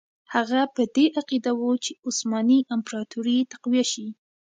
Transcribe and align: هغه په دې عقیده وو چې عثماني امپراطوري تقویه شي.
هغه 0.33 0.61
په 0.75 0.81
دې 0.95 1.05
عقیده 1.19 1.51
وو 1.59 1.71
چې 1.83 1.91
عثماني 2.07 2.59
امپراطوري 2.75 3.37
تقویه 3.51 3.85
شي. 3.91 4.07